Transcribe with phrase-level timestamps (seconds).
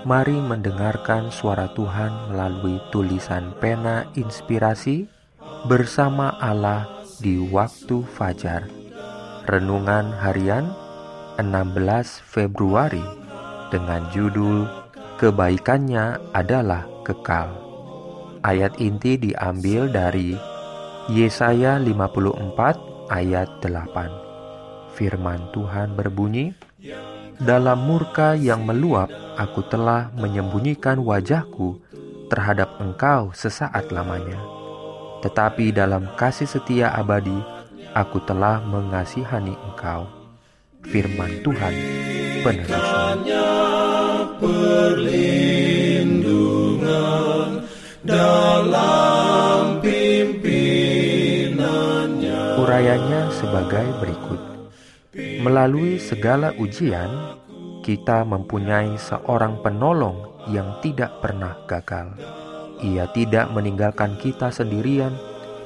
[0.00, 5.04] Mari mendengarkan suara Tuhan melalui tulisan pena inspirasi
[5.68, 6.88] bersama Allah
[7.20, 8.64] di waktu fajar.
[9.44, 10.72] Renungan harian
[11.36, 13.04] 16 Februari
[13.68, 14.64] dengan judul
[15.20, 17.52] Kebaikannya adalah kekal.
[18.40, 20.32] Ayat inti diambil dari
[21.12, 24.96] Yesaya 54 ayat 8.
[24.96, 26.56] Firman Tuhan berbunyi,
[27.40, 29.08] dalam murka yang meluap,
[29.40, 31.80] aku telah menyembunyikan wajahku
[32.28, 34.36] terhadap engkau sesaat lamanya.
[35.24, 37.36] Tetapi dalam kasih setia abadi,
[37.96, 40.04] aku telah mengasihani engkau.
[40.84, 41.74] Firman Tuhan,
[42.44, 43.44] penerusnya.
[52.60, 54.59] Urayanya sebagai berikut.
[55.18, 57.34] Melalui segala ujian,
[57.82, 62.14] kita mempunyai seorang penolong yang tidak pernah gagal.
[62.78, 65.10] Ia tidak meninggalkan kita sendirian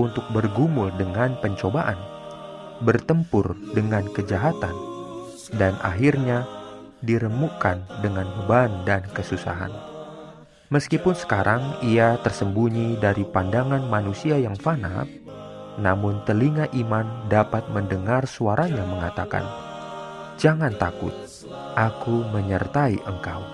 [0.00, 2.00] untuk bergumul dengan pencobaan,
[2.80, 4.72] bertempur dengan kejahatan,
[5.60, 6.48] dan akhirnya
[7.04, 9.68] diremukkan dengan beban dan kesusahan.
[10.72, 15.04] Meskipun sekarang ia tersembunyi dari pandangan manusia yang fana,
[15.76, 19.44] namun telinga iman dapat mendengar suaranya mengatakan,
[20.40, 21.12] "Jangan takut,
[21.76, 23.44] aku menyertai engkau.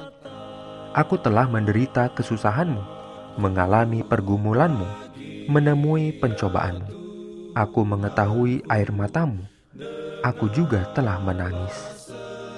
[0.92, 2.82] Aku telah menderita kesusahanmu,
[3.40, 4.86] mengalami pergumulanmu,
[5.48, 7.02] menemui pencobaanmu.
[7.52, 9.42] Aku mengetahui air matamu.
[10.22, 12.06] Aku juga telah menangis.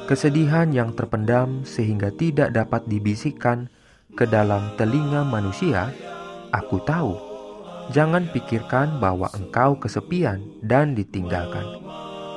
[0.04, 3.72] Kesedihan yang terpendam sehingga tidak dapat dibisikkan
[4.12, 5.88] ke dalam telinga manusia,
[6.52, 7.33] aku tahu
[7.92, 11.84] Jangan pikirkan bahwa engkau kesepian dan ditinggalkan.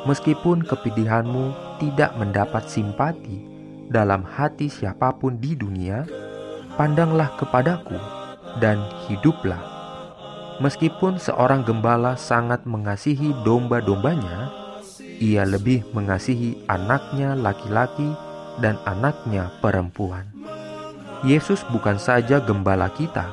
[0.04, 3.44] Meskipun kepedihanmu tidak mendapat simpati
[3.88, 6.04] dalam hati siapa pun di dunia,
[6.76, 7.96] pandanglah kepadaku
[8.60, 9.60] dan hiduplah.
[10.60, 14.50] Meskipun seorang gembala sangat mengasihi domba-dombanya,
[15.22, 18.10] ia lebih mengasihi anaknya laki-laki
[18.60, 20.26] dan anaknya perempuan.
[21.26, 23.26] Yesus bukan saja gembala kita,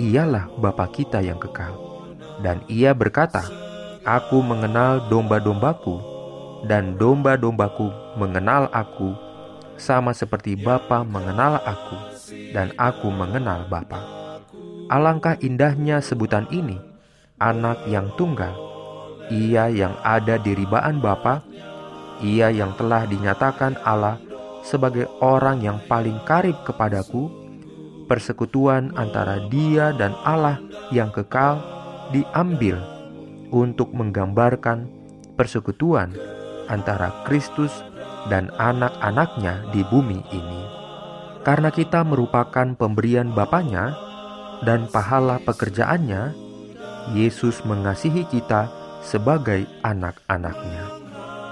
[0.00, 1.74] ialah Bapa kita yang kekal.
[2.42, 3.46] Dan ia berkata,
[4.04, 5.96] Aku mengenal domba-dombaku,
[6.68, 7.88] dan domba-dombaku
[8.20, 9.16] mengenal aku,
[9.80, 11.96] sama seperti Bapa mengenal aku,
[12.52, 14.00] dan aku mengenal Bapa.
[14.92, 16.76] Alangkah indahnya sebutan ini,
[17.40, 18.52] anak yang tunggal,
[19.32, 21.40] ia yang ada di ribaan Bapa,
[22.20, 24.20] ia yang telah dinyatakan Allah
[24.64, 27.43] sebagai orang yang paling karib kepadaku,
[28.04, 30.60] persekutuan antara Dia dan Allah
[30.92, 31.60] yang kekal
[32.12, 32.78] diambil
[33.50, 34.86] untuk menggambarkan
[35.34, 36.12] persekutuan
[36.68, 37.72] antara Kristus
[38.28, 40.62] dan anak-anaknya di bumi ini.
[41.44, 43.92] Karena kita merupakan pemberian Bapaknya
[44.64, 46.32] dan pahala pekerjaannya,
[47.12, 48.72] Yesus mengasihi kita
[49.04, 50.88] sebagai anak-anaknya.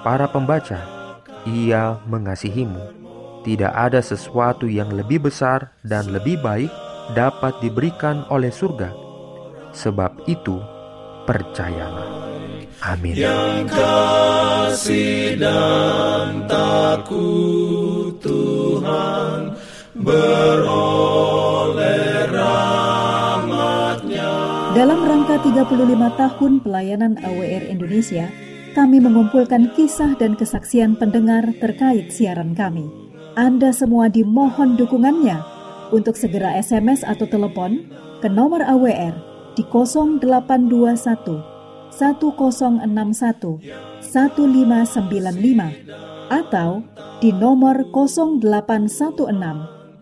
[0.00, 0.80] Para pembaca,
[1.44, 3.01] Ia mengasihimu
[3.42, 6.70] tidak ada sesuatu yang lebih besar dan lebih baik
[7.14, 8.94] dapat diberikan oleh surga.
[9.74, 10.62] Sebab itu,
[11.26, 12.22] percayalah.
[12.82, 13.14] Amin.
[13.14, 19.54] Yang kasih dan takut Tuhan
[19.94, 21.06] beroleh
[22.26, 24.34] rahmatnya.
[24.74, 28.26] Dalam rangka 35 tahun pelayanan AWR Indonesia,
[28.74, 33.11] kami mengumpulkan kisah dan kesaksian pendengar terkait siaran kami.
[33.32, 35.40] Anda semua dimohon dukungannya
[35.88, 37.88] untuk segera SMS atau telepon
[38.20, 39.16] ke nomor AWR
[39.56, 41.40] di 0821
[41.96, 42.92] 1061
[44.04, 46.84] 1595 atau
[47.24, 49.16] di nomor 0816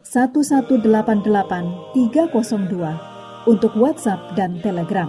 [0.03, 5.07] 1188 302 untuk WhatsApp dan Telegram.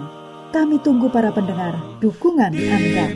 [0.53, 3.09] Kami tunggu para pendengar dukungan Anda.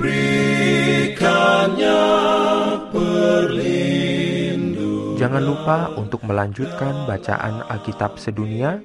[5.25, 8.77] Jangan lupa untuk melanjutkan bacaan Alkitab sedunia.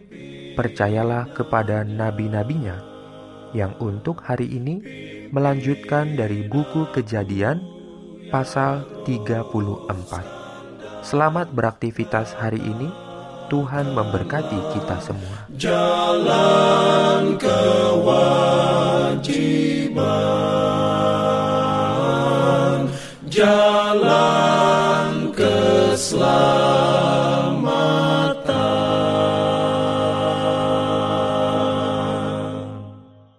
[0.57, 2.81] Percayalah kepada nabi-nabinya
[3.53, 4.81] yang untuk hari ini
[5.37, 7.61] melanjutkan dari buku Kejadian
[8.33, 11.05] pasal 34.
[11.05, 12.89] Selamat beraktivitas hari ini.
[13.53, 15.45] Tuhan memberkati kita semua.
[15.61, 19.21] Jalan kewajiban,
[23.29, 23.70] jalan
[26.01, 27.20] Slav.